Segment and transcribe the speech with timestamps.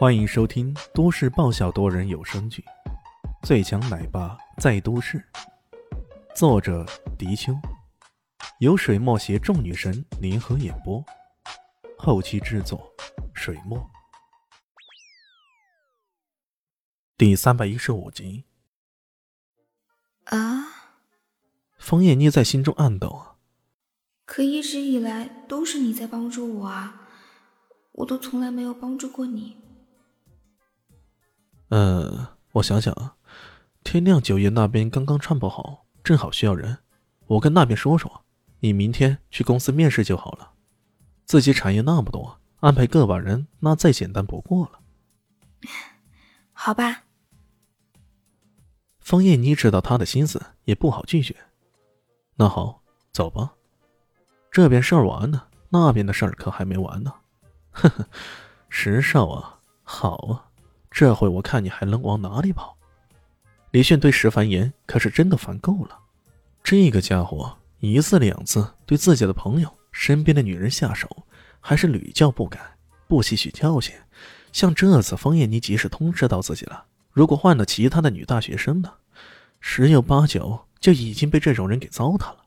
[0.00, 2.64] 欢迎收听都市爆笑多人有声剧
[3.46, 5.18] 《最强奶爸在都市》，
[6.34, 6.86] 作者：
[7.18, 7.52] 迪秋，
[8.60, 11.04] 由水墨携众女神联合演播，
[11.98, 12.90] 后期制作：
[13.34, 13.90] 水墨。
[17.18, 18.46] 第三百一十五集。
[20.24, 20.64] 啊！
[21.76, 23.36] 枫叶妮在心中暗斗。
[24.24, 27.06] 可一直以来都是你在帮助我啊，
[27.92, 29.58] 我都从来没有帮助过你。
[31.70, 33.16] 嗯，我想想啊，
[33.82, 36.78] 天亮酒业那边刚刚串不好，正好需要人，
[37.26, 38.24] 我跟那边说说，
[38.60, 40.52] 你明天去公司面试就好了。
[41.24, 44.80] 自己产业那么多，安排个把人那再简单不过了。
[46.52, 47.04] 好吧。
[48.98, 51.36] 方艳妮知道他的心思，也不好拒绝。
[52.34, 53.54] 那好，走吧。
[54.50, 57.14] 这边事儿完了，那边的事儿可还没完呢。
[57.70, 58.08] 呵 呵，
[58.68, 60.49] 时少啊，好啊，
[60.90, 62.76] 这回我看你还能往哪里跑？
[63.70, 65.98] 李炫对石凡言可是真的烦够了。
[66.62, 71.08] 这个家伙一次两次对自己的朋友、身边的女人下手，
[71.60, 72.58] 还是屡教不改，
[73.06, 73.94] 不吸取教训。
[74.52, 78.92] 像这次方艳妮即使通知到自己了，如果换了其他的女大学生呢，
[79.60, 82.38] 十有八九就已经被这种人给糟蹋了。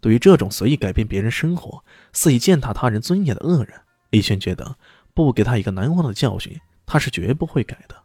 [0.00, 4.76] 对于这种随意改变别人生活、肆意践踏他人尊严的恶人，李轩觉得
[5.14, 7.96] 不给他一个难忘的教训，他是绝不会改的。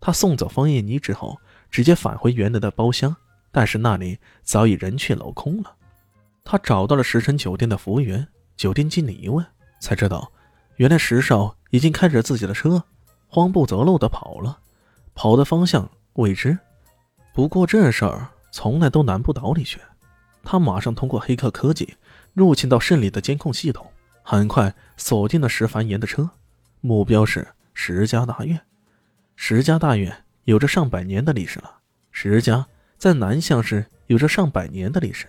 [0.00, 3.16] 他送走方艳妮之后，直接返回原来的包厢，
[3.50, 5.74] 但是那里早已人去楼空了。
[6.44, 9.44] 他找到了石城酒店的服务员，酒店经理一问，
[9.80, 10.30] 才知道，
[10.76, 12.82] 原来石少已经开着自己的车，
[13.26, 14.58] 慌不择路的跑了，
[15.14, 16.58] 跑的方向未知。
[17.34, 19.80] 不过这事儿从来都难不倒李轩。
[20.42, 21.96] 他马上通过黑客科技
[22.32, 23.86] 入侵到胜利的监控系统，
[24.22, 26.30] 很快锁定了石凡言的车，
[26.80, 27.46] 目标是
[27.80, 28.60] 石家大院。
[29.36, 31.78] 石家大院有着上百年的历史了，
[32.10, 32.66] 石家
[32.98, 35.28] 在南向市有着上百年的历史。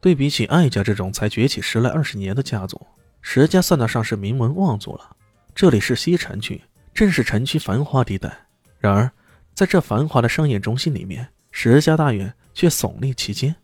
[0.00, 2.84] 对比起艾家这种才崛起十来二十年的家族，
[3.22, 5.16] 石家算得上是名门望族了。
[5.54, 6.60] 这里是西城区，
[6.92, 8.36] 正是城区繁华地带。
[8.80, 9.08] 然而，
[9.54, 13.54] 在这繁华的商业中心里面，石家大院却耸立其间。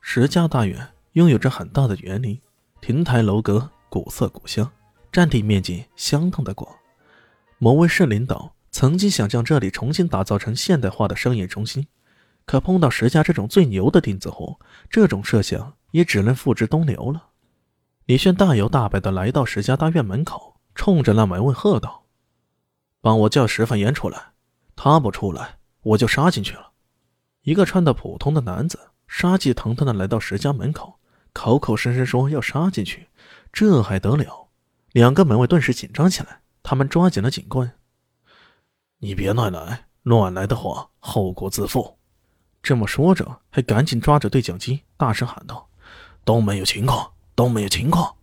[0.00, 2.40] 石家大院拥有着很大的园林，
[2.80, 4.70] 亭台楼阁，古色古香，
[5.10, 6.72] 占地面积相当的广。
[7.58, 11.86] 某位市领导曾经想将这里重新打造成现代化的商业中心，
[12.44, 14.58] 可碰到石家这种最牛的钉子户，
[14.90, 17.28] 这种设想也只能付之东流了。
[18.04, 22.04] 李炫大摇大摆地来到石家大院门口，冲着那门卫喝道
[23.00, 24.32] ：“帮我叫石凡言出来，
[24.76, 26.72] 他不出来，我就杀进去了。”
[27.42, 28.78] 一个穿的普通的男子。
[29.08, 30.98] 杀气腾腾的来到石家门口，
[31.32, 33.06] 口口声声说要杀进去，
[33.52, 34.48] 这还得了？
[34.90, 37.70] 两个门卫顿时紧张起来，他们抓紧了警棍。
[38.98, 41.96] 你别乱来，乱来的话后果自负。
[42.60, 45.68] 这么说着，还赶紧抓着对讲机，大声喊道
[46.26, 48.16] ：“都没有情况，都没有情况。”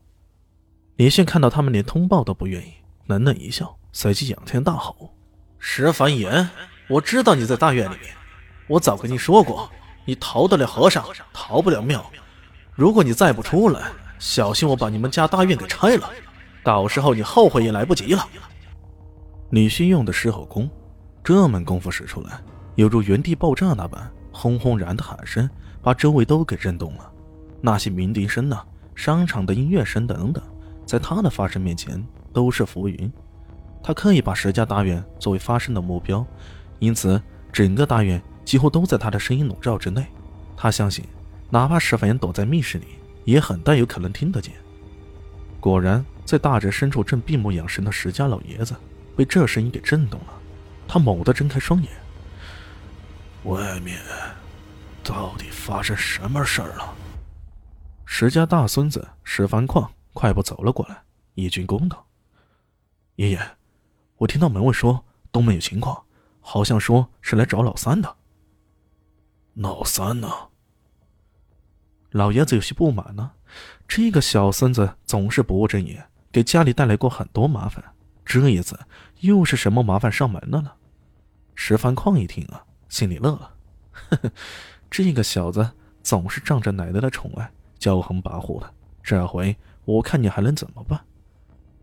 [0.97, 2.73] 李现看到他们连通报都不愿意，
[3.05, 5.15] 冷冷一笑，随即仰天大吼
[5.57, 6.49] ：“石凡言，
[6.89, 8.13] 我知道你在大院里面，
[8.67, 9.71] 我早跟你说过。”
[10.03, 12.05] 你逃得了和尚，逃不了庙。
[12.73, 13.89] 如果你再不出来，
[14.19, 16.11] 小心我把你们家大院给拆了，
[16.63, 18.27] 到时候你后悔也来不及了。
[19.51, 20.69] 李迅用的狮吼功，
[21.23, 22.41] 这门功夫使出来，
[22.75, 25.49] 犹如原地爆炸那般，轰轰然的喊声
[25.81, 27.11] 把周围都给震动了。
[27.61, 28.61] 那些鸣笛声呐，
[28.95, 30.43] 商场的音乐声等等，
[30.85, 33.11] 在他的发声面前都是浮云。
[33.83, 36.25] 他刻意把石家大院作为发声的目标，
[36.79, 37.21] 因此
[37.51, 38.21] 整个大院。
[38.45, 40.05] 几乎都在他的声音笼罩之内，
[40.57, 41.05] 他相信，
[41.49, 42.87] 哪怕石凡躲在密室里，
[43.23, 44.53] 也很大有可能听得见。
[45.61, 48.75] 果然，在大宅深处正闭目养神的石家老爷子
[49.15, 50.33] 被这声音给震动了，
[50.87, 51.91] 他猛地睁开双眼。
[53.43, 53.99] 外面
[55.03, 56.95] 到底发生什么事儿了？
[58.05, 61.03] 石家大孙子石凡矿快步走了过来，
[61.33, 62.05] 一鞠躬道
[63.17, 63.57] ：“爷爷，
[64.17, 66.05] 我听到门卫说东门有情况，
[66.39, 68.15] 好像说是来找老三的。”
[69.55, 70.27] 老三呢？
[72.11, 73.31] 老爷子有些不满呢。
[73.87, 77.81] 这个小孙子总是不务正业，给家里带来过很多麻烦。
[78.25, 78.77] 这一次
[79.19, 80.71] 又是什么麻烦上门了呢？
[81.55, 83.53] 石凡矿一听啊，心里乐了。
[83.91, 84.31] 呵呵，
[84.89, 85.69] 这个小子
[86.01, 88.73] 总是仗着奶奶的宠爱，骄横跋扈的。
[89.03, 90.99] 这回我看你还能怎么办？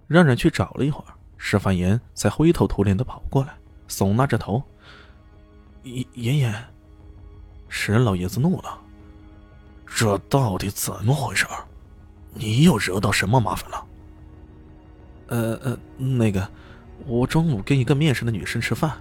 [0.08, 3.55] 让人去找了一会儿，石凡言才灰头土脸的跑过来，
[3.88, 4.61] 耸拉着头
[5.85, 6.53] ：“爷爷爷。”
[7.69, 8.76] 石老爷子怒了
[9.87, 11.46] ：“这到底怎么回事？
[12.35, 13.87] 你又惹到什么麻烦了
[15.31, 16.47] ？”“呃呃，那个，
[17.06, 18.93] 我中午跟一个面试的女生吃饭，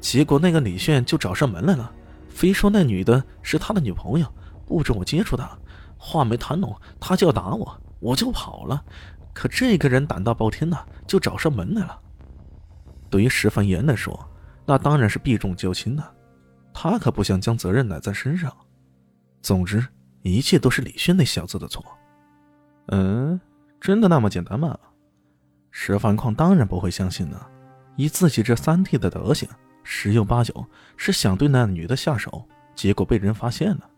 [0.00, 1.92] 结果那个李炫就找上门来了，
[2.28, 4.26] 非说那女的是他的女朋友，
[4.66, 5.48] 不准我接触她。
[5.96, 8.84] 话没谈拢，他就要打我，我就跑了。
[9.32, 11.98] 可这个人胆大包天呐，就找上门来了。
[13.08, 14.28] 对于石凡言来说，
[14.66, 16.04] 那当然是避重就轻的，
[16.74, 18.54] 他可不想将责任揽在身上。
[19.40, 19.86] 总之，
[20.22, 21.84] 一切都是李轩那小子的错。
[22.88, 23.40] 嗯，
[23.80, 24.78] 真的那么简单吗？
[25.76, 27.38] 石凡矿当然不会相信呢。
[27.96, 29.48] 以自己这三弟的德行，
[29.82, 30.64] 十有八九
[30.96, 33.90] 是想对那女的下手，结果被人发现了。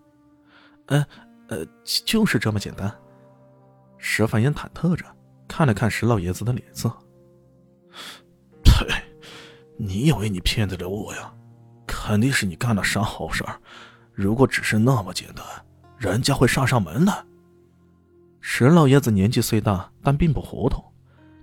[0.87, 1.06] 呃，
[1.49, 2.90] 呃，就是这么简单。
[3.99, 5.05] 石凡言忐忑着，
[5.46, 6.90] 看了看石老爷子的脸色。
[8.64, 8.87] 呸！
[9.76, 11.31] 你以为你骗得了我呀？
[11.87, 13.61] 肯定是你干了啥好事儿。
[14.12, 15.44] 如果只是那么简单，
[15.99, 17.26] 人家会上上门的。
[18.40, 20.82] 石老爷子年纪虽大，但并不糊涂。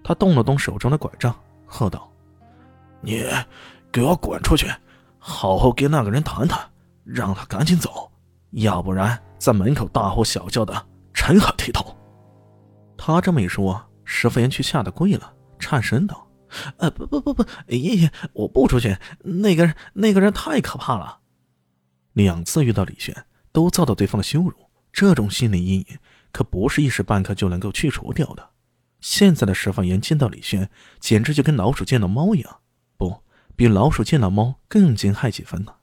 [0.03, 1.33] 他动了动手中的拐杖，
[1.65, 2.11] 喝道
[3.01, 3.23] ：“你
[3.91, 4.67] 给我滚出去！
[5.17, 6.59] 好好跟那个人谈谈，
[7.05, 8.11] 让他赶紧走，
[8.51, 11.95] 要不然在门口大呼小叫的，成何体统？”
[12.97, 16.27] 他这么一说，石福言却吓得跪了，颤声道
[16.77, 18.97] ：“呃，不不不不，爷爷，我不出去。
[19.23, 21.19] 那个人，那个人太可怕了。
[22.13, 24.53] 两次遇到李轩，都遭到对方的羞辱，
[24.91, 25.97] 这种心理阴影
[26.31, 28.49] 可不是一时半刻就能够去除掉的。
[29.03, 30.69] 现在的石放言见到李轩，
[31.01, 32.61] 简直就跟老鼠见到猫一样，
[32.95, 33.21] 不
[33.53, 35.73] 比老鼠见到猫更惊骇几分呢。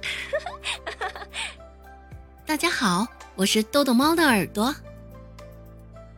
[2.46, 4.74] 大家好，我是豆豆猫的耳朵。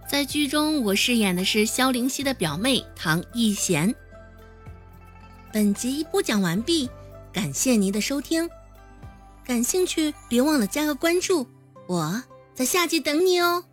[0.08, 3.92] 在剧中，我饰演的是萧灵溪的表妹唐艺贤。
[5.52, 6.88] 本集播讲完毕，
[7.32, 8.48] 感谢您的收听。
[9.44, 11.48] 感兴趣，别忘了加个关注，
[11.88, 12.22] 我
[12.54, 13.64] 在下集等你哦。